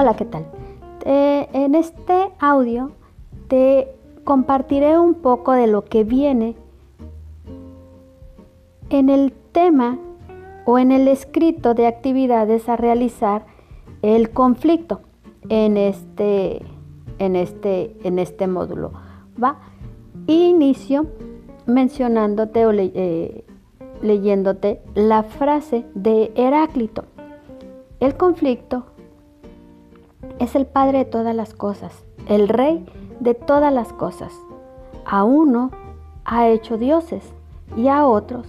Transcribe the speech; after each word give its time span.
Hola, 0.00 0.14
¿qué 0.14 0.26
tal? 0.26 0.46
en 1.04 1.74
este 1.74 2.30
audio 2.38 2.92
te 3.48 3.88
compartiré 4.22 4.96
un 4.96 5.14
poco 5.14 5.50
de 5.50 5.66
lo 5.66 5.86
que 5.86 6.04
viene 6.04 6.54
en 8.90 9.08
el 9.08 9.32
tema 9.50 9.98
o 10.66 10.78
en 10.78 10.92
el 10.92 11.08
escrito 11.08 11.74
de 11.74 11.88
actividades 11.88 12.68
a 12.68 12.76
realizar 12.76 13.46
el 14.02 14.30
conflicto 14.30 15.00
en 15.48 15.76
este, 15.76 16.62
en 17.18 17.34
este, 17.34 17.96
en 18.04 18.20
este 18.20 18.46
módulo. 18.46 18.92
¿va? 19.42 19.58
Inicio 20.28 21.08
mencionándote 21.66 22.66
o 22.66 22.70
eh, 22.72 23.44
leyéndote 24.00 24.80
la 24.94 25.24
frase 25.24 25.84
de 25.94 26.30
Heráclito. 26.36 27.02
El 27.98 28.16
conflicto 28.16 28.84
es 30.38 30.54
el 30.54 30.66
padre 30.66 30.98
de 30.98 31.04
todas 31.04 31.34
las 31.34 31.54
cosas, 31.54 32.04
el 32.28 32.48
rey 32.48 32.86
de 33.20 33.34
todas 33.34 33.72
las 33.72 33.92
cosas. 33.92 34.32
A 35.04 35.24
uno 35.24 35.70
ha 36.24 36.48
hecho 36.48 36.76
dioses 36.76 37.32
y 37.76 37.88
a 37.88 38.06
otros 38.06 38.46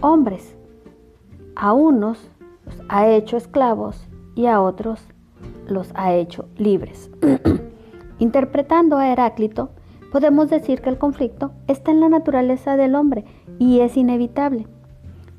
hombres. 0.00 0.56
A 1.54 1.72
unos 1.72 2.30
los 2.64 2.74
ha 2.88 3.08
hecho 3.08 3.36
esclavos 3.36 4.06
y 4.34 4.46
a 4.46 4.60
otros 4.60 5.00
los 5.66 5.90
ha 5.94 6.14
hecho 6.14 6.46
libres. 6.56 7.10
Interpretando 8.18 8.96
a 8.96 9.08
Heráclito, 9.08 9.70
podemos 10.12 10.50
decir 10.50 10.80
que 10.80 10.90
el 10.90 10.98
conflicto 10.98 11.52
está 11.66 11.90
en 11.90 12.00
la 12.00 12.08
naturaleza 12.08 12.76
del 12.76 12.94
hombre 12.94 13.24
y 13.58 13.80
es 13.80 13.96
inevitable. 13.96 14.66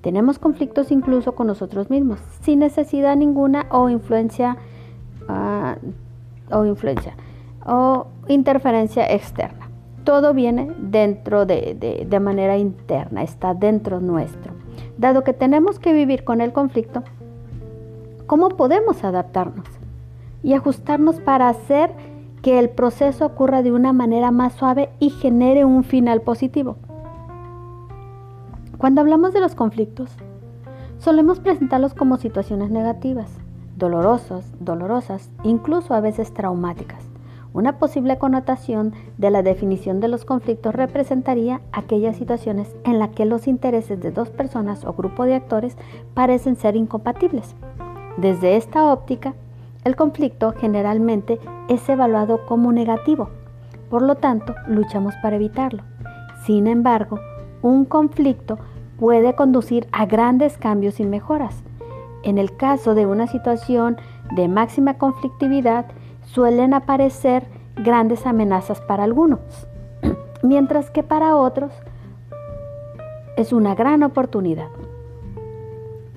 Tenemos 0.02 0.40
conflictos 0.40 0.92
incluso 0.92 1.36
con 1.36 1.48
nosotros 1.48 1.90
mismos, 1.90 2.20
sin 2.42 2.60
necesidad 2.60 3.16
ninguna 3.16 3.66
o 3.72 3.90
influencia 3.90 4.58
ah, 5.28 5.78
o 6.52 6.66
influencia 6.66 7.16
o 7.66 8.08
interferencia 8.28 9.06
externa. 9.12 9.70
Todo 10.04 10.34
viene 10.34 10.72
dentro 10.80 11.46
de, 11.46 12.06
de 12.08 12.20
manera 12.20 12.58
interna, 12.58 13.24
está 13.24 13.54
dentro 13.54 14.00
nuestro. 14.00 14.54
Dado 14.98 15.24
que 15.24 15.34
tenemos 15.34 15.80
que 15.80 15.92
vivir 15.92 16.24
con 16.24 16.40
el 16.40 16.54
conflicto, 16.54 17.04
¿cómo 18.26 18.50
podemos 18.50 19.04
adaptarnos 19.04 19.68
y 20.44 20.54
ajustarnos 20.54 21.20
para 21.20 21.50
hacer 21.50 21.92
que 22.42 22.58
el 22.58 22.70
proceso 22.70 23.26
ocurra 23.26 23.64
de 23.64 23.74
una 23.74 23.92
manera 23.92 24.32
más 24.32 24.54
suave 24.54 24.90
y 25.00 25.10
genere 25.10 25.66
un 25.66 25.84
final 25.84 26.22
positivo? 26.22 26.78
Cuando 28.78 29.02
hablamos 29.02 29.34
de 29.34 29.42
los 29.42 29.56
conflictos, 29.56 30.12
solemos 31.00 31.40
presentarlos 31.40 31.94
como 31.94 32.18
situaciones 32.18 32.70
negativas, 32.70 33.30
dolorosas, 33.78 34.46
dolorosas, 34.60 35.30
incluso 35.44 35.94
a 35.94 36.02
veces 36.02 36.34
traumáticas. 36.34 37.04
Una 37.54 37.80
posible 37.80 38.18
connotación 38.18 38.94
de 39.18 39.32
la 39.32 39.42
definición 39.42 40.00
de 40.00 40.08
los 40.08 40.26
conflictos 40.26 40.76
representaría 40.76 41.62
aquellas 41.72 42.18
situaciones 42.18 42.76
en 42.84 43.00
las 43.00 43.10
que 43.10 43.26
los 43.26 43.48
intereses 43.48 44.00
de 44.00 44.12
dos 44.12 44.30
personas 44.30 44.84
o 44.86 44.94
grupo 44.94 45.24
de 45.24 45.36
actores 45.36 45.78
parecen 46.14 46.56
ser 46.56 46.76
incompatibles. 46.76 47.56
Desde 48.18 48.58
esta 48.58 48.92
óptica, 48.92 49.34
el 49.84 49.96
conflicto 49.96 50.54
generalmente 50.54 51.40
es 51.70 51.88
evaluado 51.88 52.46
como 52.46 52.72
negativo, 52.72 53.30
por 53.90 54.02
lo 54.02 54.16
tanto, 54.16 54.54
luchamos 54.68 55.16
para 55.22 55.38
evitarlo. 55.38 55.84
Sin 56.46 56.68
embargo, 56.68 57.20
un 57.62 57.86
conflicto 57.86 58.60
puede 59.00 59.34
conducir 59.34 59.88
a 59.92 60.06
grandes 60.06 60.58
cambios 60.58 61.00
y 61.00 61.06
mejoras. 61.06 61.64
En 62.28 62.38
el 62.38 62.58
caso 62.58 62.94
de 62.94 63.06
una 63.06 63.26
situación 63.26 63.96
de 64.36 64.50
máxima 64.50 64.96
conflictividad, 64.96 65.86
suelen 66.26 66.74
aparecer 66.74 67.48
grandes 67.78 68.26
amenazas 68.26 68.82
para 68.82 69.06
algunos, 69.06 69.40
mientras 70.44 70.92
que 70.92 71.04
para 71.04 71.38
otros 71.38 71.72
es 73.38 73.54
una 73.54 73.76
gran 73.76 74.04
oportunidad. 74.04 74.68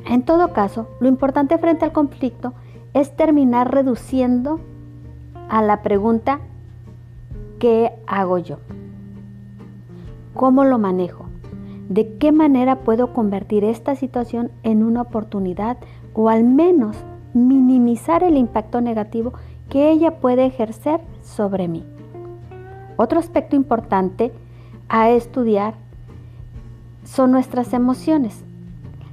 En 0.04 0.24
todo 0.24 0.52
caso, 0.52 0.88
lo 0.98 1.06
importante 1.06 1.56
frente 1.58 1.84
al 1.84 1.92
conflicto 1.92 2.54
es 2.92 3.14
terminar 3.14 3.72
reduciendo 3.72 4.58
a 5.48 5.62
la 5.62 5.80
pregunta 5.80 6.40
¿qué 7.60 7.92
hago 8.08 8.38
yo? 8.38 8.58
¿Cómo 10.34 10.64
lo 10.64 10.76
manejo? 10.80 11.19
¿De 11.90 12.16
qué 12.16 12.32
manera 12.32 12.76
puedo 12.76 13.12
convertir 13.12 13.64
esta 13.64 13.94
situación 13.96 14.50
en 14.62 14.82
una 14.82 15.02
oportunidad 15.02 15.76
o 16.14 16.30
al 16.30 16.44
menos 16.44 16.96
minimizar 17.34 18.22
el 18.22 18.36
impacto 18.36 18.80
negativo 18.80 19.32
que 19.68 19.90
ella 19.90 20.16
puede 20.16 20.46
ejercer 20.46 21.00
sobre 21.22 21.68
mí. 21.68 21.84
Otro 22.96 23.18
aspecto 23.18 23.56
importante 23.56 24.32
a 24.88 25.10
estudiar 25.10 25.74
son 27.04 27.30
nuestras 27.30 27.72
emociones. 27.72 28.44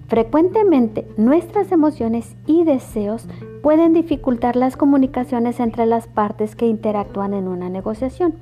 Frecuentemente 0.07 1.07
nuestras 1.17 1.71
emociones 1.71 2.35
y 2.45 2.63
deseos 2.63 3.27
pueden 3.61 3.93
dificultar 3.93 4.55
las 4.55 4.77
comunicaciones 4.77 5.59
entre 5.59 5.85
las 5.85 6.07
partes 6.07 6.55
que 6.55 6.67
interactúan 6.67 7.33
en 7.33 7.47
una 7.47 7.69
negociación. 7.69 8.33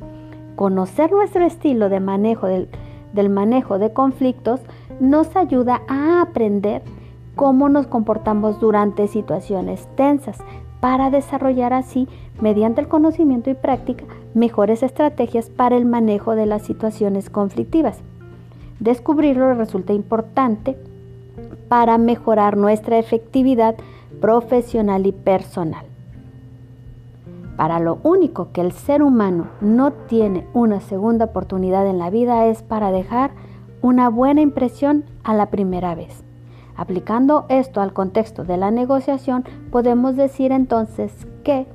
Conocer 0.56 1.12
nuestro 1.12 1.46
estilo 1.46 1.90
de 1.90 2.00
manejo 2.00 2.47
del, 2.47 2.69
del 3.16 3.30
manejo 3.30 3.80
de 3.80 3.92
conflictos 3.92 4.59
nos 5.00 5.36
ayuda 5.36 5.81
a 5.88 6.22
aprender 6.22 6.84
cómo 7.36 7.70
nos 7.70 7.88
comportamos 7.88 8.59
durante 8.59 9.08
situaciones 9.08 9.88
tensas, 9.96 10.38
para 10.80 11.09
desarrollar 11.09 11.74
así, 11.74 12.08
mediante 12.40 12.80
el 12.80 12.88
conocimiento 12.88 13.50
y 13.50 13.56
práctica, 13.56 14.06
mejores 14.36 14.84
estrategias 14.84 15.50
para 15.50 15.78
el 15.78 15.86
manejo 15.86 16.36
de 16.36 16.46
las 16.46 16.62
situaciones 16.62 17.31
conflictivas. 17.31 18.02
Descubrirlo 18.80 19.56
resulta 19.56 19.94
importante 19.94 20.78
para 21.70 21.97
mejorar 21.97 22.56
nuestra 22.56 23.00
efectividad 23.00 23.76
profesional 24.22 25.08
y 25.08 25.12
personal. 25.12 25.86
Para 27.57 27.79
lo 27.79 27.99
único 28.03 28.51
que 28.51 28.61
el 28.61 28.71
ser 28.71 29.01
humano 29.01 29.47
no 29.61 29.91
tiene 29.91 30.45
una 30.53 30.81
segunda 30.81 31.25
oportunidad 31.25 31.88
en 31.88 31.99
la 31.99 32.09
vida 32.09 32.47
es 32.47 32.63
para 32.63 32.91
dejar 32.91 33.31
una 33.81 34.09
buena 34.09 34.41
impresión 34.41 35.05
a 35.23 35.33
la 35.33 35.47
primera 35.47 35.95
vez. 35.95 36.23
Aplicando 36.75 37.45
esto 37.47 37.79
al 37.79 37.93
contexto 37.93 38.43
de 38.43 38.57
la 38.57 38.71
negociación, 38.71 39.45
podemos 39.71 40.17
decir 40.17 40.51
entonces 40.51 41.13
que 41.43 41.66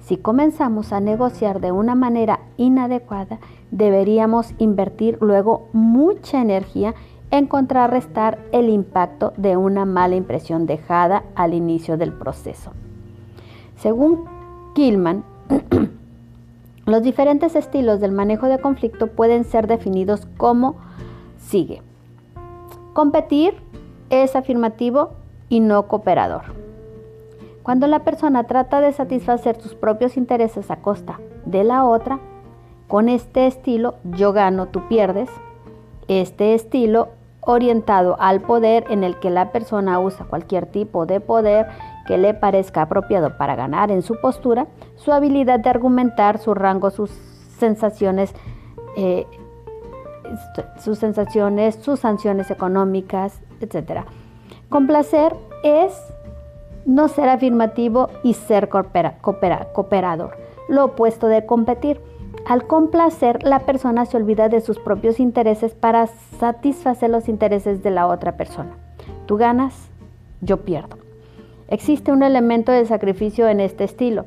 si 0.00 0.18
comenzamos 0.18 0.92
a 0.92 1.00
negociar 1.00 1.60
de 1.60 1.72
una 1.72 1.94
manera 1.94 2.40
inadecuada, 2.56 3.38
deberíamos 3.70 4.54
invertir 4.58 5.18
luego 5.20 5.68
mucha 5.72 6.40
energía 6.42 6.94
en 7.30 7.46
contrarrestar 7.46 8.38
el 8.52 8.68
impacto 8.68 9.32
de 9.36 9.56
una 9.56 9.84
mala 9.86 10.14
impresión 10.14 10.66
dejada 10.66 11.24
al 11.34 11.54
inicio 11.54 11.96
del 11.96 12.12
proceso. 12.12 12.72
Según 13.76 14.26
Killman, 14.74 15.24
los 16.86 17.02
diferentes 17.02 17.54
estilos 17.54 18.00
del 18.00 18.12
manejo 18.12 18.46
de 18.46 18.58
conflicto 18.58 19.06
pueden 19.06 19.44
ser 19.44 19.66
definidos 19.66 20.26
como 20.36 20.76
sigue. 21.38 21.80
Competir 22.92 23.54
es 24.10 24.36
afirmativo 24.36 25.12
y 25.48 25.60
no 25.60 25.86
cooperador. 25.86 26.42
Cuando 27.62 27.86
la 27.86 28.00
persona 28.00 28.44
trata 28.44 28.80
de 28.80 28.92
satisfacer 28.92 29.60
sus 29.60 29.74
propios 29.74 30.16
intereses 30.16 30.70
a 30.70 30.82
costa 30.82 31.18
de 31.46 31.64
la 31.64 31.84
otra, 31.84 32.18
con 32.88 33.08
este 33.08 33.46
estilo 33.46 33.94
yo 34.04 34.32
gano, 34.32 34.66
tú 34.66 34.86
pierdes, 34.88 35.30
este 36.08 36.54
estilo 36.54 37.08
orientado 37.40 38.16
al 38.20 38.40
poder 38.40 38.84
en 38.90 39.04
el 39.04 39.18
que 39.18 39.30
la 39.30 39.52
persona 39.52 39.98
usa 40.00 40.26
cualquier 40.26 40.66
tipo 40.66 41.06
de 41.06 41.20
poder 41.20 41.68
que 42.06 42.18
le 42.18 42.34
parezca 42.34 42.82
apropiado 42.82 43.36
para 43.36 43.56
ganar 43.56 43.90
en 43.90 44.02
su 44.02 44.20
postura, 44.20 44.66
su 44.96 45.12
habilidad 45.12 45.60
de 45.60 45.70
argumentar, 45.70 46.38
su 46.38 46.54
rango, 46.54 46.90
sus 46.90 47.10
sensaciones, 47.58 48.34
eh, 48.96 49.26
sus 50.78 50.98
sensaciones, 50.98 51.76
sus 51.76 52.00
sanciones 52.00 52.50
económicas, 52.50 53.40
etc. 53.60 54.02
Complacer 54.68 55.34
es 55.62 56.00
no 56.86 57.08
ser 57.08 57.28
afirmativo 57.28 58.10
y 58.22 58.34
ser 58.34 58.68
cooperador, 58.68 60.36
lo 60.68 60.84
opuesto 60.84 61.28
de 61.28 61.46
competir. 61.46 62.00
Al 62.46 62.66
complacer, 62.66 63.42
la 63.42 63.60
persona 63.60 64.04
se 64.04 64.16
olvida 64.16 64.48
de 64.48 64.60
sus 64.60 64.78
propios 64.78 65.18
intereses 65.18 65.74
para 65.74 66.08
satisfacer 66.38 67.08
los 67.08 67.28
intereses 67.28 67.82
de 67.82 67.90
la 67.90 68.06
otra 68.06 68.36
persona. 68.36 68.72
Tú 69.26 69.36
ganas, 69.38 69.88
yo 70.40 70.58
pierdo. 70.58 71.03
Existe 71.68 72.12
un 72.12 72.22
elemento 72.22 72.72
de 72.72 72.86
sacrificio 72.86 73.48
en 73.48 73.60
este 73.60 73.84
estilo. 73.84 74.26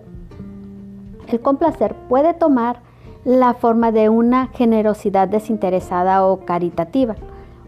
El 1.28 1.40
complacer 1.40 1.96
puede 2.10 2.34
tomar 2.34 2.80
la 3.26 3.54
forma 3.54 3.92
de 3.92 4.10
una 4.10 4.48
generosidad 4.48 5.28
desinteresada 5.28 6.26
o 6.26 6.46
caritativa 6.46 7.16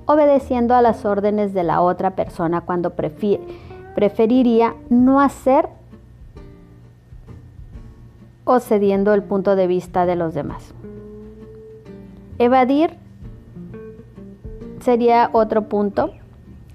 obedeciendo 0.10 0.74
a 0.74 0.82
las 0.82 1.06
órdenes 1.06 1.54
de 1.54 1.64
la 1.64 1.82
otra 1.82 2.16
persona 2.16 2.62
cuando 2.62 2.96
preferiría 3.94 4.74
no 4.90 5.22
hacer 5.22 5.70
o 8.44 8.60
cediendo 8.60 9.14
el 9.14 9.22
punto 9.22 9.56
de 9.56 9.68
vista 9.68 10.08
de 10.08 10.16
los 10.16 10.34
demás. 10.34 10.74
Evadir 12.40 12.98
sería 14.80 15.30
otro 15.32 15.70
punto. 15.70 16.10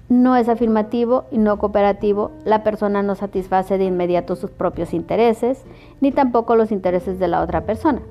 No 0.07 0.35
es 0.35 0.49
afirmativo 0.49 1.25
y 1.31 1.39
no 1.39 1.57
cooperativo. 1.57 2.31
La 2.43 2.63
persona 2.63 3.01
no 3.01 3.15
satisface 3.15 3.77
de 3.77 3.85
inmediato 3.85 4.35
sus 4.35 4.51
propios 4.51 4.93
intereses, 4.93 5.65
ni 5.99 6.11
tampoco 6.11 6.55
los 6.55 6.71
intereses 6.71 7.17
de 7.17 7.27
la 7.27 7.41
otra 7.41 7.65
persona. 7.65 8.01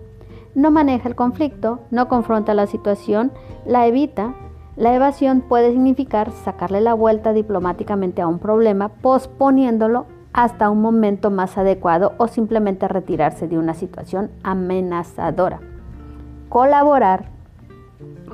No 0.55 0.70
maneja 0.70 1.08
el 1.08 1.14
conflicto, 1.14 1.81
no 1.91 2.08
confronta 2.08 2.55
la 2.55 2.67
situación, 2.67 3.32
la 3.64 3.87
evita. 3.87 4.35
La 4.76 4.94
evasión 4.94 5.41
puede 5.41 5.70
significar 5.70 6.32
sacarle 6.32 6.81
la 6.81 6.94
vuelta 6.94 7.32
diplomáticamente 7.32 8.23
a 8.23 8.26
un 8.26 8.41
problema, 8.41 8.88
posponiéndolo 8.88 10.06
hasta 10.32 10.69
un 10.69 10.82
momento 10.82 11.31
más 11.31 11.56
adecuado 11.56 12.12
o 12.19 12.26
simplemente 12.26 12.88
retirarse 12.88 13.46
de 13.46 13.56
una 13.56 13.75
situación 13.75 14.31
amenazadora. 14.43 15.61
Colaborar 16.49 17.26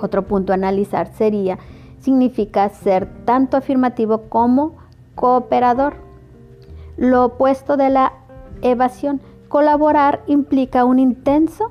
otro 0.00 0.26
punto 0.26 0.52
a 0.52 0.54
analizar 0.54 1.12
sería, 1.12 1.58
significa 2.00 2.68
ser 2.68 3.06
tanto 3.24 3.56
afirmativo 3.56 4.22
como 4.28 4.76
cooperador. 5.14 5.94
Lo 6.96 7.26
opuesto 7.26 7.76
de 7.76 7.90
la 7.90 8.12
evasión, 8.62 9.20
colaborar 9.48 10.22
implica 10.26 10.84
un 10.84 10.98
intenso, 10.98 11.70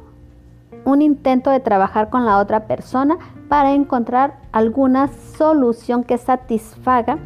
un 0.86 1.02
intento 1.02 1.50
de 1.50 1.60
trabajar 1.60 2.10
con 2.10 2.26
la 2.26 2.38
otra 2.38 2.68
persona 2.68 3.18
para 3.48 3.74
encontrar 3.74 4.40
alguna 4.52 5.08
solución 5.08 6.04
que 6.04 6.18
satisfaga 6.18 7.20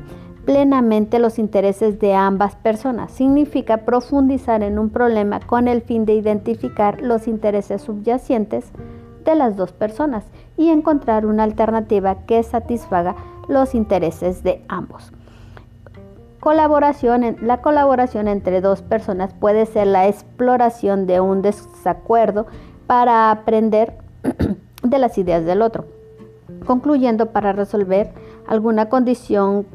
plenamente 0.45 1.19
los 1.19 1.39
intereses 1.39 1.99
de 1.99 2.13
ambas 2.13 2.55
personas. 2.55 3.11
Significa 3.11 3.77
profundizar 3.85 4.63
en 4.63 4.77
un 4.79 4.89
problema 4.89 5.39
con 5.39 5.67
el 5.67 5.81
fin 5.81 6.05
de 6.05 6.15
identificar 6.15 7.01
los 7.01 7.27
intereses 7.27 7.81
subyacentes 7.81 8.71
de 9.23 9.35
las 9.35 9.55
dos 9.55 9.71
personas 9.71 10.25
y 10.57 10.69
encontrar 10.69 11.25
una 11.25 11.43
alternativa 11.43 12.25
que 12.25 12.41
satisfaga 12.43 13.15
los 13.47 13.75
intereses 13.75 14.43
de 14.43 14.63
ambos. 14.67 15.11
Colaboración, 16.39 17.37
la 17.41 17.61
colaboración 17.61 18.27
entre 18.27 18.59
dos 18.59 18.81
personas 18.81 19.33
puede 19.33 19.65
ser 19.65 19.87
la 19.87 20.07
exploración 20.07 21.07
de 21.07 21.21
un 21.21 21.41
desacuerdo 21.41 22.47
para 22.85 23.31
aprender 23.31 23.97
de 24.83 24.97
las 24.97 25.17
ideas 25.17 25.45
del 25.45 25.61
otro, 25.61 25.85
concluyendo 26.65 27.27
para 27.27 27.53
resolver 27.53 28.11
alguna 28.45 28.89
condición 28.89 29.65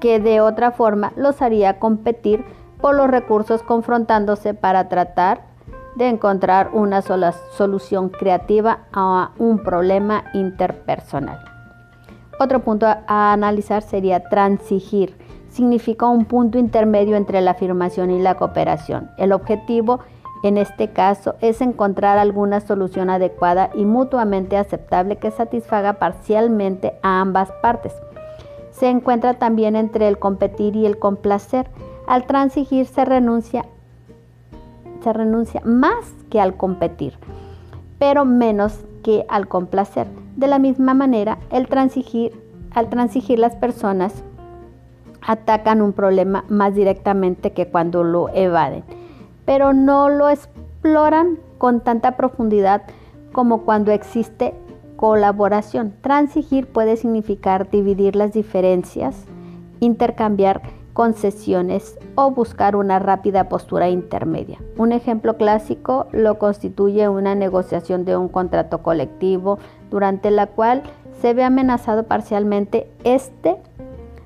que 0.00 0.20
de 0.20 0.40
otra 0.40 0.70
forma 0.70 1.12
los 1.16 1.42
haría 1.42 1.78
competir 1.78 2.44
por 2.80 2.94
los 2.94 3.08
recursos 3.10 3.62
confrontándose 3.62 4.54
para 4.54 4.88
tratar 4.88 5.53
de 5.96 6.08
encontrar 6.08 6.70
una 6.72 7.02
sola 7.02 7.32
solución 7.56 8.08
creativa 8.08 8.80
a 8.92 9.32
un 9.38 9.62
problema 9.62 10.24
interpersonal. 10.34 11.38
Otro 12.38 12.60
punto 12.60 12.86
a 12.86 13.32
analizar 13.32 13.82
sería 13.82 14.28
transigir. 14.28 15.16
Significa 15.48 16.06
un 16.08 16.24
punto 16.24 16.58
intermedio 16.58 17.16
entre 17.16 17.40
la 17.40 17.52
afirmación 17.52 18.10
y 18.10 18.20
la 18.20 18.34
cooperación. 18.34 19.10
El 19.18 19.32
objetivo 19.32 20.00
en 20.44 20.58
este 20.58 20.90
caso 20.90 21.36
es 21.40 21.62
encontrar 21.62 22.18
alguna 22.18 22.60
solución 22.60 23.08
adecuada 23.08 23.70
y 23.74 23.86
mutuamente 23.86 24.58
aceptable 24.58 25.16
que 25.16 25.30
satisfaga 25.30 25.94
parcialmente 25.94 26.98
a 27.02 27.22
ambas 27.22 27.50
partes. 27.62 27.94
Se 28.70 28.90
encuentra 28.90 29.34
también 29.34 29.74
entre 29.74 30.06
el 30.06 30.18
competir 30.18 30.76
y 30.76 30.84
el 30.84 30.98
complacer. 30.98 31.70
Al 32.06 32.26
transigir 32.26 32.84
se 32.84 33.06
renuncia 33.06 33.64
se 35.04 35.12
renuncia 35.12 35.60
más 35.64 36.14
que 36.30 36.40
al 36.40 36.56
competir, 36.56 37.14
pero 37.98 38.24
menos 38.24 38.80
que 39.02 39.24
al 39.28 39.46
complacer. 39.46 40.08
De 40.34 40.48
la 40.48 40.58
misma 40.58 40.94
manera, 40.94 41.38
el 41.50 41.68
transigir, 41.68 42.32
al 42.72 42.88
transigir 42.88 43.38
las 43.38 43.54
personas 43.54 44.24
atacan 45.20 45.80
un 45.80 45.92
problema 45.92 46.44
más 46.48 46.74
directamente 46.74 47.52
que 47.52 47.68
cuando 47.68 48.02
lo 48.02 48.28
evaden, 48.30 48.82
pero 49.44 49.72
no 49.72 50.08
lo 50.08 50.28
exploran 50.28 51.38
con 51.58 51.80
tanta 51.80 52.16
profundidad 52.16 52.82
como 53.32 53.62
cuando 53.62 53.92
existe 53.92 54.54
colaboración. 54.96 55.94
Transigir 56.00 56.66
puede 56.66 56.96
significar 56.96 57.70
dividir 57.70 58.16
las 58.16 58.32
diferencias, 58.32 59.24
intercambiar 59.80 60.62
concesiones 60.94 61.98
o 62.14 62.30
buscar 62.30 62.76
una 62.76 62.98
rápida 62.98 63.48
postura 63.50 63.90
intermedia. 63.90 64.60
Un 64.78 64.92
ejemplo 64.92 65.36
clásico 65.36 66.06
lo 66.12 66.38
constituye 66.38 67.08
una 67.08 67.34
negociación 67.34 68.06
de 68.06 68.16
un 68.16 68.28
contrato 68.28 68.78
colectivo 68.82 69.58
durante 69.90 70.30
la 70.30 70.46
cual 70.46 70.82
se 71.20 71.34
ve 71.34 71.44
amenazado 71.44 72.04
parcialmente 72.04 72.88
este 73.02 73.56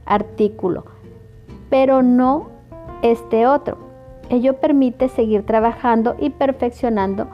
artículo, 0.04 0.84
pero 1.70 2.02
no 2.02 2.50
este 3.02 3.46
otro. 3.46 3.78
Ello 4.28 4.60
permite 4.60 5.08
seguir 5.08 5.46
trabajando 5.46 6.16
y 6.18 6.30
perfeccionando 6.30 7.28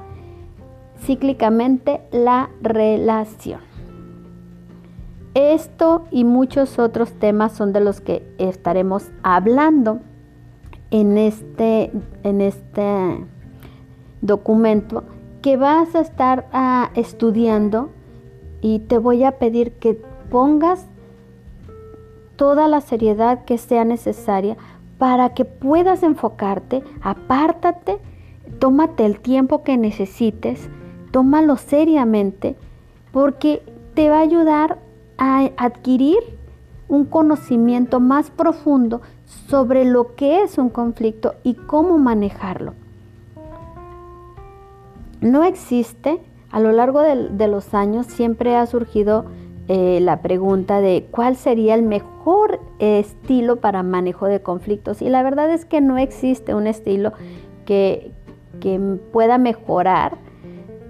cíclicamente 1.00 2.00
la 2.12 2.50
relación. 2.62 3.73
Esto 5.34 6.06
y 6.12 6.24
muchos 6.24 6.78
otros 6.78 7.12
temas 7.12 7.52
son 7.52 7.72
de 7.72 7.80
los 7.80 8.00
que 8.00 8.22
estaremos 8.38 9.10
hablando 9.24 10.00
en 10.92 11.18
este, 11.18 11.90
en 12.22 12.40
este 12.40 13.26
documento 14.20 15.02
que 15.42 15.56
vas 15.56 15.94
a 15.96 16.00
estar 16.00 16.46
ah, 16.52 16.90
estudiando 16.94 17.90
y 18.60 18.78
te 18.78 18.96
voy 18.96 19.24
a 19.24 19.32
pedir 19.32 19.72
que 19.72 20.00
pongas 20.30 20.86
toda 22.36 22.68
la 22.68 22.80
seriedad 22.80 23.44
que 23.44 23.58
sea 23.58 23.84
necesaria 23.84 24.56
para 24.98 25.34
que 25.34 25.44
puedas 25.44 26.02
enfocarte, 26.02 26.82
apártate, 27.02 27.98
tómate 28.58 29.04
el 29.04 29.18
tiempo 29.18 29.62
que 29.64 29.76
necesites, 29.76 30.68
tómalo 31.10 31.56
seriamente, 31.56 32.56
porque 33.12 33.62
te 33.94 34.08
va 34.08 34.18
a 34.18 34.22
ayudar 34.22 34.78
adquirir 35.56 36.18
un 36.88 37.04
conocimiento 37.04 38.00
más 38.00 38.30
profundo 38.30 39.00
sobre 39.48 39.84
lo 39.84 40.14
que 40.14 40.42
es 40.42 40.58
un 40.58 40.68
conflicto 40.68 41.34
y 41.42 41.54
cómo 41.54 41.98
manejarlo. 41.98 42.74
No 45.20 45.42
existe, 45.42 46.20
a 46.50 46.60
lo 46.60 46.72
largo 46.72 47.00
de, 47.00 47.48
los 47.48 47.74
años 47.74 48.06
siempre 48.06 48.56
ha 48.56 48.66
surgido 48.66 49.24
eh, 49.68 49.98
la 50.02 50.20
pregunta 50.20 50.80
de 50.82 51.06
cuál 51.10 51.36
sería 51.36 51.74
el 51.74 51.82
mejor 51.82 52.60
estilo 52.78 53.56
para 53.56 53.82
manejo 53.82 54.26
de 54.26 54.42
conflictos 54.42 55.00
y 55.00 55.08
la 55.08 55.22
verdad 55.22 55.50
es 55.50 55.64
que 55.64 55.80
no 55.80 55.96
existe 55.96 56.54
un 56.54 56.66
estilo 56.66 57.12
que, 57.64 58.12
pueda 59.12 59.36
mejorar 59.36 60.16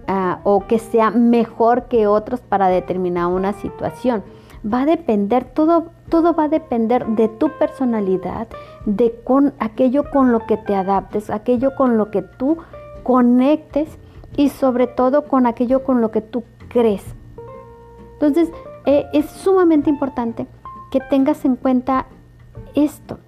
ah, 0.08 0.40
o 0.44 0.66
que 0.66 0.78
sea 0.78 1.10
mejor 1.10 1.84
que 1.84 2.06
otros 2.06 2.40
para 2.40 2.68
determinar 2.68 3.26
una 3.28 3.52
situación 3.52 4.22
va 4.64 4.82
a 4.82 4.86
depender, 4.86 5.44
todo, 5.44 5.90
todo 6.08 6.34
va 6.34 6.44
a 6.44 6.48
depender 6.48 7.06
de 7.06 7.28
tu 7.28 7.50
personalidad, 7.50 8.48
de 8.86 9.14
con 9.24 9.54
aquello 9.58 10.10
con 10.10 10.32
lo 10.32 10.40
que 10.46 10.56
te 10.56 10.74
adaptes, 10.74 11.30
aquello 11.30 11.74
con 11.76 11.98
lo 11.98 12.10
que 12.10 12.22
tú 12.22 12.58
conectes 13.02 13.98
y 14.36 14.48
sobre 14.48 14.86
todo 14.86 15.24
con 15.28 15.46
aquello 15.46 15.84
con 15.84 16.00
lo 16.00 16.10
que 16.10 16.22
tú 16.22 16.44
crees. 16.68 17.04
Entonces, 18.14 18.50
eh, 18.86 19.06
es 19.12 19.26
sumamente 19.26 19.90
importante 19.90 20.46
que 20.90 21.00
tengas 21.00 21.44
en 21.44 21.56
cuenta 21.56 22.06
esto. 22.74 23.18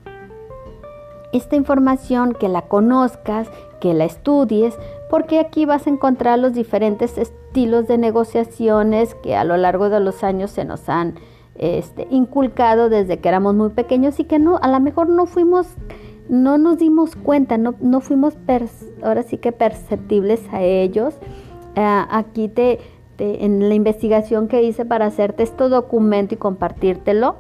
Esta 1.33 1.57
información, 1.57 2.33
que 2.33 2.49
la 2.49 2.63
conozcas, 2.63 3.49
que 3.81 3.93
la 3.93 4.05
estudies, 4.05 4.79
porque 5.11 5.39
aquí 5.39 5.65
vas 5.65 5.87
a 5.87 5.91
encontrar 5.91 6.39
los 6.39 6.53
diferentes 6.53 7.19
estilos 7.19 7.87
de 7.87 7.99
negociaciones 7.99 9.15
que 9.15 9.37
a 9.37 9.45
lo 9.45 9.57
largo 9.57 9.89
de 9.89 10.01
los 10.01 10.25
años 10.25 10.51
se 10.51 10.65
nos 10.65 10.89
han 10.89 11.15
este, 11.55 12.07
inculcado 12.11 12.89
desde 12.89 13.19
que 13.19 13.29
éramos 13.29 13.55
muy 13.55 13.71
pequeños 13.71 14.19
y 14.21 14.25
que 14.25 14.39
no, 14.39 14.59
a 14.61 14.69
lo 14.69 14.81
mejor 14.81 15.09
no 15.09 15.27
fuimos, 15.27 15.69
no 16.29 16.59
nos 16.59 16.79
dimos 16.79 17.17
cuenta, 17.17 17.57
no, 17.57 17.75
no 17.81 18.01
fuimos 18.01 18.35
ahora 19.03 19.23
sí 19.23 19.39
que 19.39 19.53
perceptibles 19.53 20.43
a 20.53 20.63
ellos. 20.63 21.15
Eh, 21.77 22.05
aquí 22.11 22.49
te, 22.49 22.81
en 23.19 23.69
la 23.69 23.75
investigación 23.75 24.49
que 24.49 24.63
hice 24.63 24.85
para 24.85 25.07
hacerte 25.07 25.43
este 25.45 25.69
documento 25.69 26.35
y 26.35 26.39
compartírtelo, 26.39 27.37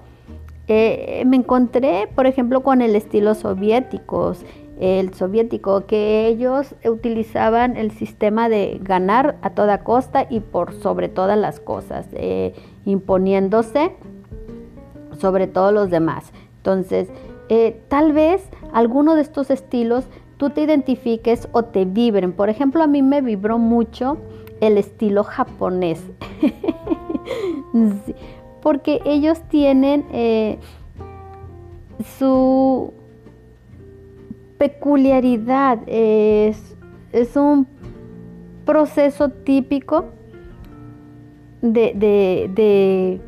eh, 0.68 1.22
me 1.26 1.36
encontré, 1.36 2.08
por 2.14 2.26
ejemplo, 2.26 2.62
con 2.62 2.82
el 2.82 2.96
estilo 2.96 3.34
soviético 3.34 4.34
el 4.78 5.14
soviético, 5.14 5.86
que 5.86 6.26
ellos 6.26 6.74
utilizaban 6.84 7.76
el 7.76 7.90
sistema 7.90 8.48
de 8.48 8.78
ganar 8.82 9.36
a 9.42 9.50
toda 9.50 9.82
costa 9.84 10.26
y 10.28 10.40
por 10.40 10.74
sobre 10.74 11.08
todas 11.08 11.38
las 11.38 11.60
cosas, 11.60 12.06
eh, 12.12 12.54
imponiéndose 12.84 13.92
sobre 15.18 15.46
todos 15.46 15.72
los 15.72 15.90
demás. 15.90 16.32
Entonces, 16.58 17.08
eh, 17.48 17.80
tal 17.88 18.12
vez 18.12 18.48
alguno 18.72 19.14
de 19.14 19.22
estos 19.22 19.50
estilos 19.50 20.04
tú 20.36 20.50
te 20.50 20.62
identifiques 20.62 21.48
o 21.52 21.64
te 21.64 21.84
vibren. 21.84 22.32
Por 22.32 22.50
ejemplo, 22.50 22.82
a 22.82 22.86
mí 22.86 23.02
me 23.02 23.22
vibró 23.22 23.58
mucho 23.58 24.18
el 24.60 24.76
estilo 24.78 25.24
japonés. 25.24 26.02
porque 28.62 29.00
ellos 29.04 29.40
tienen 29.48 30.04
eh, 30.12 30.58
su 32.18 32.92
peculiaridad, 34.58 35.80
es, 35.86 36.76
es 37.12 37.36
un 37.36 37.66
proceso 38.64 39.30
típico 39.30 40.06
de, 41.62 41.92
de, 41.94 43.20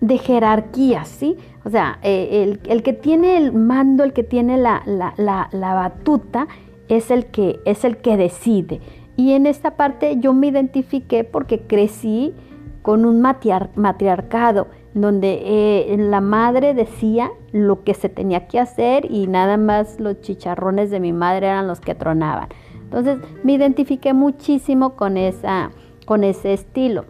de, 0.00 0.18
jerarquía, 0.18 1.04
¿sí? 1.04 1.36
O 1.64 1.70
sea, 1.70 1.98
eh, 2.02 2.58
el, 2.64 2.82
que 2.82 2.92
tiene 2.92 3.36
el 3.36 3.52
mando, 3.52 4.04
el 4.04 4.12
que 4.12 4.22
tiene 4.22 4.58
la, 4.58 4.82
la, 4.86 5.74
batuta, 5.74 6.46
es 6.88 7.10
el, 7.10 7.26
que, 7.26 7.60
es 7.64 7.84
el 7.84 7.98
que 7.98 8.16
decide. 8.16 8.80
Y 9.16 9.32
en 9.32 9.46
esta 9.46 9.76
parte 9.76 10.18
yo 10.18 10.34
me 10.34 10.48
identifiqué 10.48 11.24
porque 11.24 11.60
crecí 11.60 12.34
con 12.82 13.06
un 13.06 13.22
matriarcado, 13.22 14.68
donde 14.94 15.42
eh, 15.44 15.96
la 15.98 16.20
madre 16.20 16.72
decía 16.72 17.32
lo 17.50 17.82
que 17.82 17.94
se 17.94 18.08
tenía 18.08 18.46
que 18.46 18.60
hacer 18.60 19.10
y 19.10 19.26
nada 19.26 19.56
más 19.56 19.98
los 19.98 20.20
chicharrones 20.20 20.90
de 20.90 21.00
mi 21.00 21.12
madre 21.12 21.48
eran 21.48 21.66
los 21.66 21.80
que 21.80 21.96
tronaban. 21.96 22.48
Entonces 22.84 23.18
me 23.42 23.54
identifiqué 23.54 24.14
muchísimo 24.14 24.94
con, 24.94 25.16
esa, 25.16 25.72
con 26.06 26.22
ese 26.22 26.52
estilo. 26.52 27.06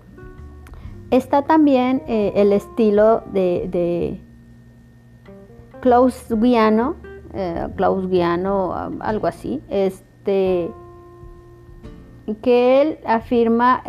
Está 1.10 1.42
también 1.42 2.02
eh, 2.08 2.32
el 2.36 2.54
estilo 2.54 3.22
de, 3.32 4.20
Klaus 5.80 6.26
Guiano, 6.30 6.96
eh, 7.34 7.68
Klaus 7.76 8.08
Guiano, 8.08 8.72
algo 9.00 9.26
así, 9.26 9.60
este, 9.68 10.70
que 12.40 12.80
él 12.80 12.98
afirma, 13.04 13.82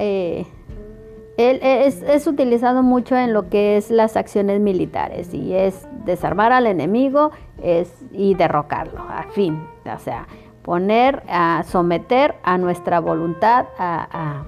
él 1.37 1.59
es, 1.61 2.27
utilizado 2.27 2.81
mucho 2.81 3.15
en 3.15 3.33
lo 3.33 3.49
que 3.49 3.77
es 3.77 3.91
las 3.91 4.15
acciones 4.15 4.61
militares 4.61 5.33
y 5.33 5.53
es 5.53 5.87
desarmar 6.05 6.53
al 6.53 6.65
enemigo 6.65 7.31
es, 7.61 7.93
y 8.11 8.35
derrocarlo, 8.35 9.01
a 9.01 9.23
fin, 9.31 9.61
o 9.85 9.99
sea, 9.99 10.27
poner, 10.61 11.23
a 11.27 11.63
someter 11.67 12.35
a 12.43 12.57
nuestra 12.57 12.99
voluntad 12.99 13.65
a, 13.77 14.45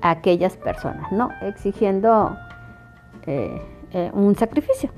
aquellas 0.00 0.56
personas, 0.56 1.10
¿no? 1.10 1.30
Exigiendo 1.42 2.36
eh, 3.26 3.60
eh, 3.90 4.10
un 4.14 4.36
sacrificio 4.36 4.90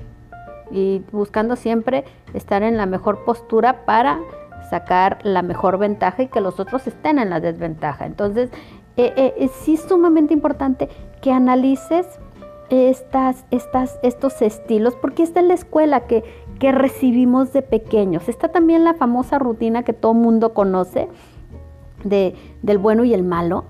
y 0.69 1.03
buscando 1.11 1.55
siempre 1.55 2.05
estar 2.35 2.61
en 2.61 2.77
la 2.77 2.85
mejor 2.85 3.25
postura 3.25 3.83
para 3.83 4.19
sacar 4.69 5.17
la 5.23 5.41
mejor 5.41 5.79
ventaja 5.79 6.21
y 6.21 6.27
que 6.27 6.39
los 6.39 6.59
otros 6.59 6.85
estén 6.85 7.17
en 7.17 7.31
la 7.31 7.39
desventaja. 7.39 8.05
Entonces, 8.05 8.51
eh, 8.95 9.49
sí 9.63 9.73
es 9.73 9.81
sumamente 9.81 10.35
importante 10.35 10.87
que 11.21 11.31
analices 11.31 12.07
estas, 12.69 13.45
estas, 13.51 13.99
estos 14.01 14.41
estilos, 14.41 14.95
porque 14.95 15.23
esta 15.23 15.41
es 15.41 15.45
la 15.45 15.53
escuela 15.53 16.01
que, 16.07 16.23
que 16.59 16.71
recibimos 16.71 17.51
de 17.53 17.61
pequeños. 17.61 18.29
Está 18.29 18.49
también 18.49 18.83
la 18.83 18.93
famosa 18.93 19.39
rutina 19.39 19.83
que 19.83 19.93
todo 19.93 20.13
mundo 20.13 20.53
conoce 20.53 21.09
de, 22.03 22.35
del 22.61 22.77
bueno 22.77 23.03
y 23.03 23.13
el 23.13 23.23
malo. 23.23 23.65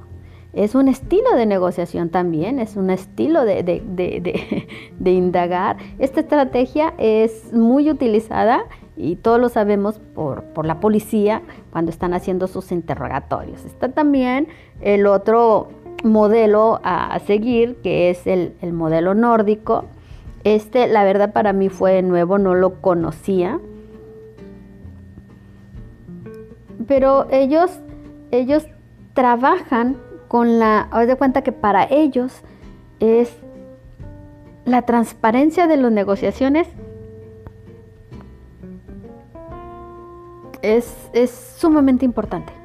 Es 0.54 0.76
un 0.76 0.90
estilo 0.90 1.34
de 1.36 1.46
negociación 1.46 2.10
también, 2.10 2.60
es 2.60 2.76
un 2.76 2.90
estilo 2.90 3.46
de, 3.46 3.64
de, 3.64 5.12
indagar. 5.12 5.78
Esta 5.98 6.20
estrategia 6.20 6.94
es 6.98 7.54
muy 7.54 7.90
utilizada 7.90 8.66
y 8.98 9.16
todos 9.16 9.40
lo 9.40 9.48
sabemos 9.48 10.00
por, 10.14 10.44
por, 10.44 10.66
la 10.66 10.82
policía 10.82 11.42
cuando 11.72 11.90
están 11.90 12.14
haciendo 12.14 12.48
sus 12.48 12.74
interrogatorios. 12.74 13.64
Está 13.64 13.94
también 13.94 14.50
el 14.82 15.08
otro 15.08 15.70
modelo 16.04 16.80
a, 16.84 17.18
seguir, 17.20 17.78
que 17.84 18.10
es 18.10 18.26
el, 18.28 18.54
el 18.62 18.74
modelo 18.74 19.14
nórdico, 19.14 19.86
este, 20.44 20.88
la 20.88 21.04
verdad, 21.04 21.34
para 21.34 21.54
mí 21.54 21.70
fue 21.70 22.02
nuevo, 22.02 22.38
no 22.38 22.56
lo 22.56 22.82
conocía. 22.82 23.60
Pero 26.88 27.28
ellos, 27.32 27.72
ellos 28.32 28.66
trabajan 29.14 29.98
con 30.28 30.60
la, 30.60 30.88
haz 30.92 31.08
de 31.08 31.16
cuenta 31.16 31.44
que 31.44 31.52
para 31.52 31.86
ellos 31.90 32.42
es 33.00 33.32
la 34.66 34.84
transparencia 34.84 35.68
de 35.68 35.78
las 35.78 35.92
negociaciones 35.92 36.68
es, 40.62 41.10
es 41.14 41.32
sumamente 41.32 42.06
importante. 42.06 42.61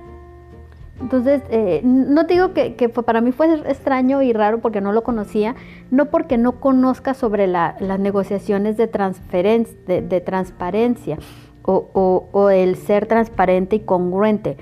Entonces, 1.07 1.41
eh, 1.51 1.83
no 1.85 2.25
digo 2.25 2.53
que, 2.53 2.89
para 2.89 3.21
mí 3.21 3.31
fue 3.31 3.55
extraño 3.55 4.23
y 4.23 4.33
raro 4.33 4.59
porque 4.59 4.81
no 4.81 4.91
lo 4.91 5.05
conocía, 5.05 5.55
no 5.93 6.07
porque 6.07 6.37
no 6.37 6.59
conozca 6.59 7.15
sobre 7.15 7.47
las 7.47 8.01
negociaciones 8.01 8.77
de, 8.77 8.89
de, 8.89 10.21
transparencia 10.21 11.17
o, 11.63 12.51
el 12.51 12.75
ser 12.75 13.07
transparente 13.07 13.77
y 13.77 13.81
congruente, 13.81 14.57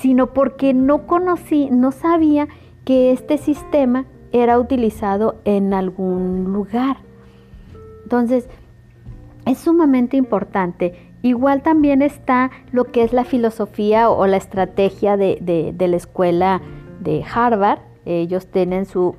sino 0.00 0.34
porque 0.34 0.74
no 0.74 1.06
conocí, 1.06 1.70
no 1.70 1.92
sabía 1.92 2.46
que 2.84 3.12
este 3.12 3.38
sistema 3.38 4.04
era 4.32 4.58
utilizado 4.58 5.40
en 5.46 5.72
algún 5.72 6.52
lugar. 6.52 6.98
Entonces, 8.02 8.50
es 9.46 9.56
sumamente 9.56 10.18
importante 10.18 11.09
Igual 11.22 11.62
también 11.62 12.00
está 12.00 12.50
lo 12.72 12.84
que 12.84 13.02
es 13.02 13.12
la 13.12 13.24
filosofía 13.24 14.08
o 14.08 14.26
la 14.26 14.38
estrategia 14.38 15.16
de, 15.16 15.74
la 15.78 15.96
escuela 15.96 16.62
de 17.00 17.22
Harvard. 17.22 17.80
Ellos 18.06 18.46
tienen 18.46 18.86
su, 18.86 19.14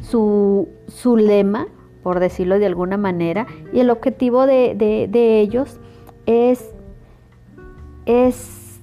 su, 0.00 1.16
lema, 1.16 1.68
por 2.02 2.18
decirlo 2.18 2.58
de 2.58 2.66
alguna 2.66 2.96
manera, 2.96 3.46
y 3.72 3.80
el 3.80 3.90
objetivo 3.90 4.46
de, 4.46 5.06
ellos 5.40 5.78
es, 6.26 6.74
es 8.06 8.80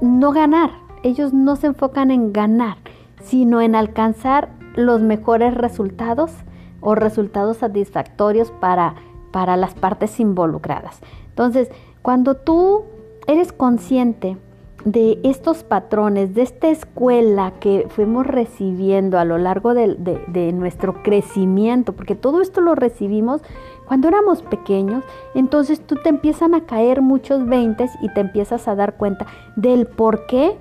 no 0.00 0.30
ganar. 0.30 0.70
Ellos 1.02 1.34
no 1.34 1.56
se 1.56 1.68
enfocan 1.68 2.12
en 2.12 2.32
ganar, 2.32 2.76
sino 3.22 3.60
en 3.60 3.74
alcanzar 3.74 4.50
los 4.76 5.02
mejores 5.02 5.54
resultados 5.54 6.32
o 6.80 6.94
resultados 6.94 7.56
satisfactorios 7.56 8.52
para, 8.52 8.94
para 9.32 9.56
las 9.56 9.74
partes 9.74 10.20
involucradas. 10.20 11.00
Entonces, 11.36 11.68
cuando 12.00 12.34
tú 12.34 12.84
eres 13.26 13.52
consciente 13.52 14.38
de 14.86 15.20
estos 15.22 15.64
patrones, 15.64 16.34
de 16.34 16.40
esta 16.40 16.68
escuela 16.68 17.52
que 17.60 17.88
fuimos 17.90 18.26
recibiendo 18.26 19.18
a 19.18 19.26
lo 19.26 19.36
largo 19.36 19.74
de, 19.74 20.52
nuestro 20.54 21.02
crecimiento, 21.02 21.92
porque 21.92 22.14
todo 22.14 22.40
esto 22.40 22.62
lo 22.62 22.74
recibimos 22.74 23.42
cuando 23.84 24.08
éramos 24.08 24.40
pequeños, 24.40 25.04
entonces 25.34 25.78
tú 25.78 25.96
te 25.96 26.08
empiezan 26.08 26.54
a 26.54 26.64
caer 26.64 27.02
muchos 27.02 27.44
veintes 27.44 27.90
y 28.00 28.08
te 28.14 28.20
empiezas 28.20 28.66
a 28.66 28.74
dar 28.74 28.96
cuenta 28.96 29.26
del 29.56 29.86
por 29.86 30.24
qué 30.24 30.56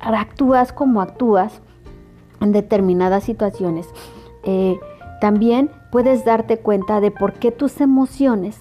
actúas 0.00 0.72
como 0.72 1.02
actúas 1.02 1.62
en 2.40 2.50
determinadas 2.50 3.22
situaciones. 3.22 3.86
Eh, 4.42 4.80
también 5.20 5.70
puedes 5.92 6.24
darte 6.24 6.56
cuenta 6.56 7.00
de 7.00 7.12
por 7.12 7.34
qué 7.34 7.52
tus 7.52 7.80
emociones 7.80 8.58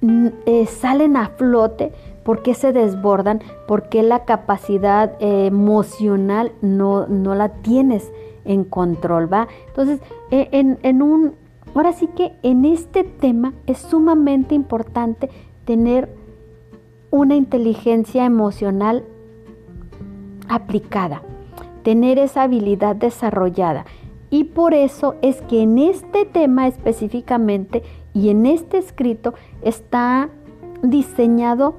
eh, 0.00 0.66
salen 0.66 1.16
a 1.16 1.30
flote, 1.30 1.92
por 2.24 2.42
qué 2.42 2.54
se 2.54 2.72
desbordan, 2.72 3.40
por 3.66 3.88
qué 3.88 4.02
la 4.02 4.24
capacidad 4.24 5.14
eh, 5.20 5.46
emocional 5.46 6.52
no, 6.60 7.06
no, 7.06 7.34
la 7.34 7.48
tienes 7.48 8.12
en 8.44 8.64
control, 8.64 9.32
¿va? 9.32 9.48
Entonces, 9.66 10.00
eh, 10.30 10.48
en, 10.52 10.78
en 10.82 11.02
un, 11.02 11.34
ahora 11.74 11.92
sí 11.92 12.06
que 12.08 12.32
en 12.42 12.64
este 12.64 13.02
tema 13.02 13.54
es 13.66 13.78
sumamente 13.78 14.54
importante 14.54 15.30
tener 15.64 16.08
una 17.10 17.34
inteligencia 17.34 18.24
emocional 18.24 19.04
aplicada, 20.48 21.22
tener 21.82 22.18
esa 22.18 22.42
habilidad 22.42 22.96
desarrollada. 22.96 23.84
Y 24.30 24.44
por 24.44 24.74
eso 24.74 25.14
es 25.22 25.40
que 25.42 25.62
en 25.62 25.78
este 25.78 26.26
tema 26.26 26.68
específicamente 26.68 27.82
y 28.18 28.30
en 28.30 28.46
este 28.46 28.78
escrito 28.78 29.34
está 29.62 30.28
diseñado 30.82 31.76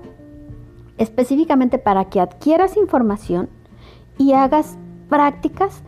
específicamente 0.98 1.79
para 1.79 2.05
que 2.05 2.22
adquieras 2.22 2.77
información 2.77 3.50
y 4.17 4.31
hagas 4.31 4.77
prácticas 5.10 5.84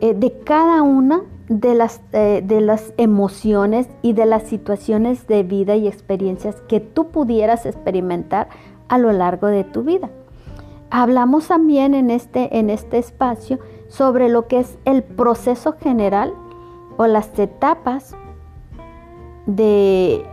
eh, 0.00 0.12
de 0.12 0.40
cada 0.40 0.82
una 0.82 1.22
de 1.48 1.74
las, 1.74 2.02
eh, 2.12 2.42
de 2.44 2.60
las 2.60 2.92
emociones 2.98 3.88
y 4.02 4.12
de 4.12 4.26
las 4.26 4.42
situaciones 4.42 5.26
de 5.26 5.42
vida 5.42 5.74
y 5.74 5.88
experiencias 5.88 6.56
que 6.68 6.80
tú 6.80 7.08
pudieras 7.08 7.64
experimentar 7.64 8.48
a 8.88 8.98
lo 8.98 9.10
largo 9.12 9.46
de 9.46 9.64
tu 9.64 9.84
vida. 9.84 10.10
Hablamos 10.90 11.48
también 11.48 11.94
en 11.94 12.10
este, 12.10 12.58
en 12.58 12.68
este 12.68 12.98
espacio 12.98 13.58
sobre 13.88 14.28
lo 14.28 14.48
que 14.48 14.60
es 14.60 14.76
el 14.84 15.02
proceso 15.02 15.76
general 15.80 16.34
o 16.98 17.06
las 17.06 17.38
etapas 17.38 18.14
de 19.48 20.24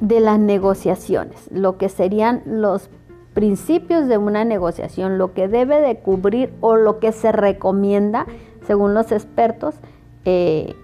de 0.00 0.20
las 0.20 0.38
negociaciones, 0.38 1.48
lo 1.50 1.78
que 1.78 1.88
serían 1.88 2.42
los 2.44 2.90
principios 3.32 4.06
de 4.06 4.18
una 4.18 4.44
negociación, 4.44 5.18
lo 5.18 5.32
que 5.32 5.48
debe 5.48 5.80
de 5.80 5.96
cubrir 5.98 6.52
o 6.60 6.76
lo 6.76 6.98
que 6.98 7.12
se 7.12 7.32
recomienda, 7.32 8.26
según 8.66 8.94
los 8.94 9.12
expertos, 9.12 9.76
eh, 10.24 10.74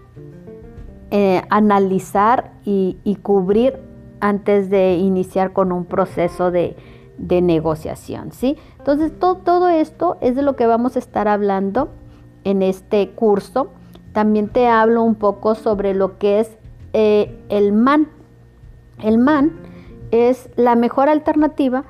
eh, 1.10 1.42
analizar 1.50 2.52
y, 2.64 2.96
cubrir 3.22 3.78
antes 4.20 4.70
de 4.70 4.94
iniciar 4.94 5.52
con 5.52 5.70
un 5.72 5.84
proceso 5.84 6.50
de, 6.50 6.76
negociación, 7.18 8.32
¿sí? 8.32 8.56
Entonces, 8.78 9.12
todo 9.18 9.68
esto 9.68 10.16
es 10.22 10.34
de 10.34 10.40
lo 10.40 10.56
que 10.56 10.66
vamos 10.66 10.96
a 10.96 10.98
estar 10.98 11.28
hablando 11.28 11.90
en 12.44 12.62
este 12.62 13.10
curso. 13.10 13.68
También 14.12 14.48
te 14.48 14.68
hablo 14.68 15.02
un 15.02 15.16
poco 15.16 15.54
sobre 15.54 15.92
lo 15.92 16.16
que 16.16 16.40
es 16.40 16.56
eh, 16.92 17.38
el 17.48 17.72
MAN. 17.72 18.08
El 19.02 19.18
MAN 19.18 19.52
es 20.10 20.50
la 20.56 20.74
mejor 20.74 21.08
alternativa 21.08 21.84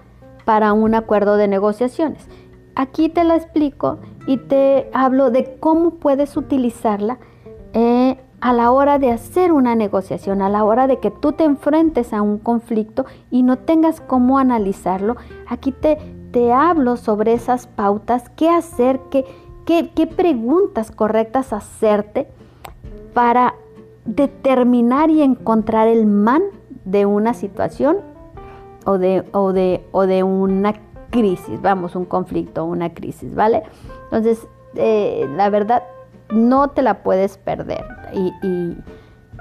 para 0.44 0.72
un 0.72 0.94
acuerdo 0.94 1.36
de 1.36 1.48
negociaciones. 1.48 2.26
Aquí 2.74 3.08
te 3.08 3.24
la 3.24 3.36
explico 3.36 3.98
y 4.26 4.36
te 4.36 4.90
hablo 4.92 5.30
de 5.30 5.56
cómo 5.58 5.96
puedes 5.96 6.36
utilizarla 6.36 7.18
eh, 7.72 8.18
a 8.40 8.52
la 8.52 8.70
hora 8.70 8.98
de 8.98 9.10
hacer 9.10 9.52
una 9.52 9.74
negociación, 9.74 10.40
a 10.40 10.48
la 10.48 10.64
hora 10.64 10.86
de 10.86 10.98
que 10.98 11.10
tú 11.10 11.32
te 11.32 11.44
enfrentes 11.44 12.12
a 12.12 12.22
un 12.22 12.38
conflicto 12.38 13.04
y 13.30 13.42
no 13.42 13.58
tengas 13.58 14.00
cómo 14.00 14.38
analizarlo. 14.38 15.16
Aquí 15.46 15.72
te, 15.72 15.98
te 16.32 16.52
hablo 16.52 16.96
sobre 16.96 17.34
esas 17.34 17.66
pautas, 17.66 18.30
qué 18.30 18.48
hacer, 18.48 19.00
qué, 19.10 19.24
qué, 19.66 20.06
preguntas 20.06 20.90
correctas 20.90 21.52
hacerte 21.52 22.28
para 23.14 23.54
determinar 24.04 25.10
y 25.10 25.22
encontrar 25.22 25.88
el 25.88 26.06
man 26.06 26.42
de 26.84 27.06
una 27.06 27.34
situación 27.34 27.98
o 28.84 28.98
de, 28.98 29.24
o 29.32 29.52
de, 29.52 29.84
o 29.92 30.06
de 30.06 30.22
una 30.22 30.74
crisis, 31.10 31.60
vamos, 31.60 31.96
un 31.96 32.04
conflicto, 32.04 32.64
una 32.64 32.94
crisis, 32.94 33.34
¿vale? 33.34 33.62
Entonces, 34.04 34.46
eh, 34.74 35.28
la 35.36 35.50
verdad, 35.50 35.82
no 36.30 36.68
te 36.68 36.82
la 36.82 37.02
puedes 37.02 37.38
perder 37.38 37.84
y, 38.12 38.32
y 38.46 38.76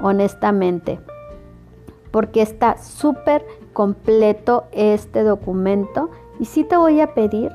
honestamente, 0.02 1.00
porque 2.12 2.42
está 2.42 2.78
súper 2.78 3.46
completo 3.74 4.66
este 4.72 5.24
documento 5.24 6.10
y 6.40 6.46
sí 6.46 6.64
te 6.64 6.76
voy 6.76 7.00
a 7.02 7.14
pedir 7.14 7.52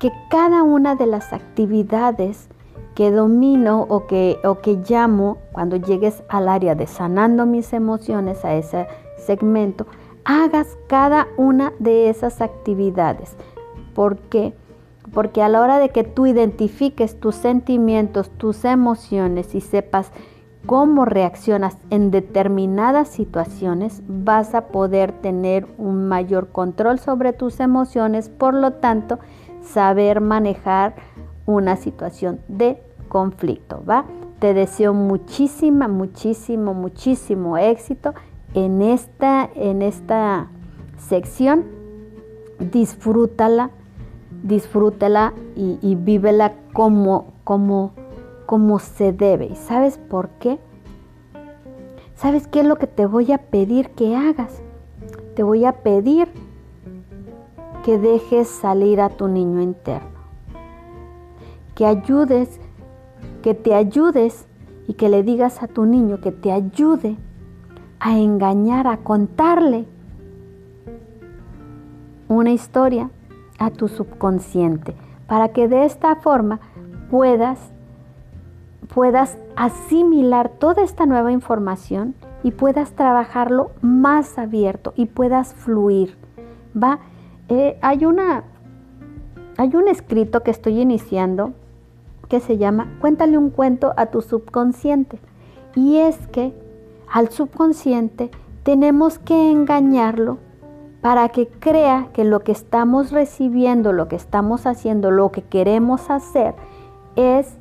que 0.00 0.10
cada 0.30 0.62
una 0.62 0.96
de 0.96 1.06
las 1.06 1.32
actividades 1.32 2.48
que 2.94 3.10
domino 3.10 3.86
o 3.88 4.06
que, 4.06 4.38
o 4.44 4.60
que 4.60 4.76
llamo 4.88 5.38
cuando 5.52 5.76
llegues 5.76 6.22
al 6.28 6.48
área 6.48 6.74
de 6.74 6.86
sanando 6.86 7.46
mis 7.46 7.72
emociones, 7.72 8.44
a 8.44 8.54
ese 8.54 8.86
segmento, 9.16 9.86
hagas 10.24 10.78
cada 10.86 11.28
una 11.36 11.72
de 11.78 12.08
esas 12.08 12.40
actividades. 12.40 13.36
¿Por 13.94 14.18
qué? 14.18 14.54
Porque 15.12 15.42
a 15.42 15.48
la 15.48 15.60
hora 15.60 15.78
de 15.78 15.90
que 15.90 16.04
tú 16.04 16.26
identifiques 16.26 17.18
tus 17.20 17.34
sentimientos, 17.34 18.30
tus 18.30 18.64
emociones 18.64 19.54
y 19.54 19.60
sepas 19.60 20.10
cómo 20.66 21.04
reaccionas 21.04 21.76
en 21.90 22.10
determinadas 22.10 23.08
situaciones, 23.08 24.02
vas 24.08 24.54
a 24.54 24.68
poder 24.68 25.12
tener 25.12 25.66
un 25.78 26.08
mayor 26.08 26.48
control 26.48 26.98
sobre 26.98 27.32
tus 27.32 27.60
emociones, 27.60 28.28
por 28.28 28.54
lo 28.54 28.74
tanto, 28.74 29.18
saber 29.62 30.20
manejar 30.20 30.94
una 31.46 31.76
situación 31.76 32.40
de 32.48 32.82
conflicto, 33.08 33.82
¿va? 33.88 34.04
Te 34.38 34.54
deseo 34.54 34.92
muchísima, 34.94 35.88
muchísimo, 35.88 36.74
muchísimo 36.74 37.56
éxito 37.56 38.14
en 38.54 38.82
esta, 38.82 39.48
en 39.54 39.82
esta 39.82 40.48
sección. 40.96 41.64
Disfrútala, 42.58 43.70
disfrútala 44.42 45.32
y, 45.56 45.94
vívela 45.96 46.54
como, 46.72 47.34
como, 47.44 47.92
como 48.46 48.78
se 48.78 49.12
debe. 49.12 49.46
¿Y 49.46 49.56
sabes 49.56 49.98
por 49.98 50.28
qué? 50.40 50.58
¿Sabes 52.14 52.46
qué 52.46 52.60
es 52.60 52.66
lo 52.66 52.76
que 52.76 52.86
te 52.86 53.06
voy 53.06 53.32
a 53.32 53.38
pedir 53.38 53.90
que 53.90 54.16
hagas? 54.16 54.62
Te 55.34 55.42
voy 55.42 55.64
a 55.64 55.72
pedir 55.72 56.28
que 57.84 57.98
dejes 57.98 58.48
salir 58.48 59.00
a 59.00 59.10
tu 59.10 59.28
niño 59.28 59.60
interno, 59.60 60.08
que 61.74 61.86
ayudes, 61.86 62.60
que 63.42 63.54
te 63.54 63.74
ayudes 63.74 64.46
y 64.86 64.94
que 64.94 65.08
le 65.08 65.22
digas 65.22 65.62
a 65.62 65.68
tu 65.68 65.86
niño 65.86 66.20
que 66.20 66.32
te 66.32 66.52
ayude 66.52 67.16
a 68.00 68.18
engañar, 68.18 68.86
a 68.86 68.98
contarle 68.98 69.86
una 72.28 72.50
historia 72.50 73.10
a 73.58 73.70
tu 73.70 73.88
subconsciente, 73.88 74.94
para 75.26 75.48
que 75.48 75.68
de 75.68 75.84
esta 75.84 76.16
forma 76.16 76.60
puedas 77.10 77.70
puedas 78.92 79.38
asimilar 79.56 80.50
toda 80.50 80.82
esta 80.82 81.06
nueva 81.06 81.32
información 81.32 82.14
y 82.42 82.50
puedas 82.50 82.92
trabajarlo 82.92 83.70
más 83.80 84.38
abierto 84.38 84.92
y 84.96 85.06
puedas 85.06 85.54
fluir. 85.54 86.16
Va 86.80 87.00
eh, 87.48 87.78
hay, 87.82 88.04
una, 88.04 88.44
hay 89.56 89.74
un 89.74 89.88
escrito 89.88 90.42
que 90.42 90.50
estoy 90.50 90.80
iniciando 90.80 91.52
que 92.28 92.40
se 92.40 92.58
llama 92.58 92.96
Cuéntale 93.00 93.38
un 93.38 93.50
cuento 93.50 93.92
a 93.96 94.06
tu 94.06 94.22
subconsciente. 94.22 95.18
Y 95.74 95.96
es 95.98 96.16
que 96.28 96.54
al 97.12 97.30
subconsciente 97.30 98.30
tenemos 98.62 99.18
que 99.18 99.50
engañarlo 99.50 100.38
para 101.00 101.28
que 101.28 101.48
crea 101.48 102.08
que 102.14 102.24
lo 102.24 102.40
que 102.40 102.52
estamos 102.52 103.12
recibiendo, 103.12 103.92
lo 103.92 104.08
que 104.08 104.16
estamos 104.16 104.66
haciendo, 104.66 105.10
lo 105.10 105.30
que 105.32 105.42
queremos 105.42 106.10
hacer 106.10 106.54
es 107.14 107.58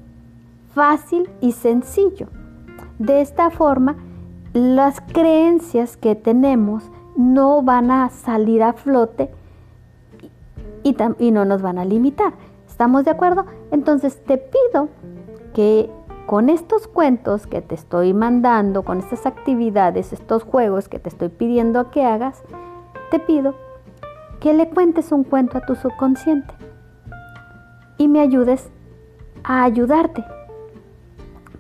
fácil 0.74 1.30
y 1.42 1.52
sencillo. 1.52 2.28
De 3.00 3.22
esta 3.22 3.50
forma, 3.50 3.98
las 4.54 5.02
creencias 5.02 5.98
que 5.98 6.16
tenemos 6.16 6.90
no 7.16 7.62
van 7.62 7.92
a 7.92 8.10
salir 8.10 8.64
a 8.64 8.74
flote 8.74 9.30
y, 10.84 11.32
no 11.32 11.46
nos 11.46 11.62
van 11.62 11.80
a 11.80 11.86
limitar. 11.86 12.34
¿Estamos 12.68 13.06
de 13.06 13.12
acuerdo? 13.12 13.46
Entonces 13.74 14.24
te 14.24 14.38
pido 14.38 14.90
que 15.56 15.90
con 16.28 16.50
estos 16.50 16.88
cuentos 16.88 17.48
que 17.48 17.64
te 17.64 17.74
estoy 17.74 18.14
mandando, 18.14 18.84
con 18.84 19.00
estas 19.00 19.26
actividades, 19.26 20.14
estos 20.14 20.44
juegos 20.44 20.88
que 20.88 21.00
te 21.00 21.10
estoy 21.10 21.30
pidiendo 21.30 21.90
que 21.90 22.06
hagas, 22.06 22.44
te 23.10 23.18
pido 23.18 23.56
que 24.40 24.54
le 24.54 24.70
cuentes 24.70 25.12
un 25.12 25.24
cuento 25.24 25.58
a 25.58 25.62
tu 25.62 25.74
subconsciente 25.74 26.54
y 27.98 28.08
me 28.08 28.20
ayudes 28.20 28.70
a 29.44 29.64
ayudarte 29.64 30.24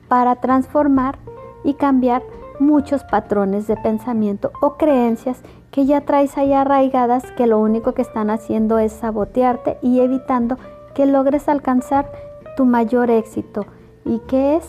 para 0.08 0.36
transformar 0.36 1.17
y 1.63 1.73
cambiar 1.73 2.21
muchos 2.60 3.04
patrones 3.04 3.65
de 3.65 3.76
pensamiento 3.78 4.52
o 4.62 4.78
creencias 4.78 5.41
que 5.71 5.88
ya 5.88 6.02
traes 6.02 6.38
ahí 6.38 6.54
arraigadas 6.54 7.23
que 7.32 7.47
lo 7.47 7.58
único 7.58 7.95
que 7.95 8.04
están 8.04 8.30
haciendo 8.30 8.78
es 8.78 8.91
sabotearte 8.91 9.80
y 9.82 10.02
evitando 10.02 10.60
que 10.93 11.06
logres 11.06 11.49
alcanzar 11.49 12.12
tu 12.56 12.65
mayor 12.65 13.10
éxito 13.10 13.65
y 14.06 14.19
que 14.19 14.56
es 14.56 14.65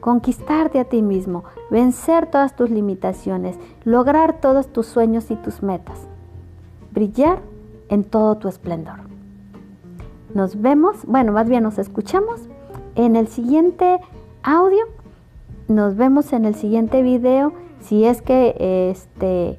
conquistarte 0.00 0.78
a 0.78 0.84
ti 0.84 1.00
mismo, 1.00 1.44
vencer 1.70 2.26
todas 2.30 2.54
tus 2.54 2.70
limitaciones, 2.70 3.58
lograr 3.84 4.40
todos 4.40 4.68
tus 4.68 4.86
sueños 4.86 5.30
y 5.30 5.36
tus 5.36 5.62
metas, 5.62 5.98
brillar 6.92 7.40
en 7.88 8.04
todo 8.04 8.36
tu 8.36 8.48
esplendor. 8.48 9.00
Nos 10.34 10.60
vemos, 10.60 11.04
bueno, 11.06 11.32
más 11.32 11.48
bien 11.48 11.62
nos 11.62 11.78
escuchamos 11.78 12.48
en 12.96 13.16
el 13.16 13.28
siguiente 13.28 14.00
audio. 14.42 14.84
Nos 15.68 15.96
vemos 15.96 16.32
en 16.32 16.44
el 16.44 16.54
siguiente 16.54 17.02
video. 17.02 17.52
Si 17.80 18.04
es 18.04 18.20
que 18.20 18.90
este 18.90 19.58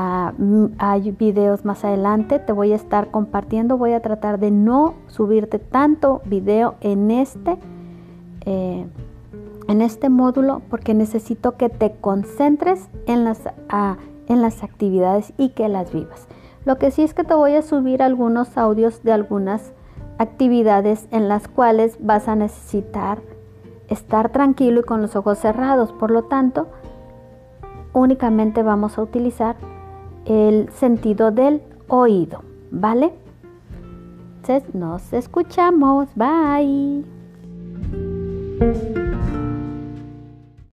Ah, 0.00 0.32
hay 0.78 1.10
videos 1.10 1.64
más 1.64 1.84
adelante, 1.84 2.38
te 2.38 2.52
voy 2.52 2.70
a 2.70 2.76
estar 2.76 3.10
compartiendo. 3.10 3.76
Voy 3.78 3.94
a 3.94 4.00
tratar 4.00 4.38
de 4.38 4.52
no 4.52 4.94
subirte 5.08 5.58
tanto 5.58 6.22
video 6.24 6.76
en 6.80 7.10
este, 7.10 7.58
eh, 8.46 8.86
en 9.66 9.82
este 9.82 10.08
módulo 10.08 10.62
porque 10.70 10.94
necesito 10.94 11.56
que 11.56 11.68
te 11.68 11.96
concentres 12.00 12.88
en 13.06 13.24
las, 13.24 13.40
ah, 13.70 13.96
en 14.28 14.40
las 14.40 14.62
actividades 14.62 15.32
y 15.36 15.48
que 15.48 15.68
las 15.68 15.92
vivas. 15.92 16.28
Lo 16.64 16.78
que 16.78 16.92
sí 16.92 17.02
es 17.02 17.12
que 17.12 17.24
te 17.24 17.34
voy 17.34 17.56
a 17.56 17.62
subir 17.62 18.00
algunos 18.00 18.56
audios 18.56 19.02
de 19.02 19.10
algunas 19.10 19.72
actividades 20.18 21.08
en 21.10 21.26
las 21.26 21.48
cuales 21.48 21.98
vas 21.98 22.28
a 22.28 22.36
necesitar 22.36 23.18
estar 23.88 24.30
tranquilo 24.30 24.78
y 24.78 24.84
con 24.84 25.02
los 25.02 25.16
ojos 25.16 25.38
cerrados. 25.38 25.90
Por 25.90 26.12
lo 26.12 26.22
tanto, 26.22 26.68
únicamente 27.94 28.62
vamos 28.62 28.96
a 28.96 29.02
utilizar 29.02 29.56
el 30.28 30.70
sentido 30.72 31.30
del 31.30 31.62
oído, 31.88 32.42
¿vale? 32.70 33.12
Entonces 34.36 34.74
nos 34.74 35.12
escuchamos, 35.12 36.08
bye. 36.14 37.04